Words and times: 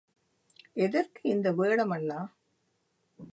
எதற்கு 0.77 1.21
இந்த 1.23 1.51
வேடம் 1.51 1.89
அண்ணா? 1.89 2.19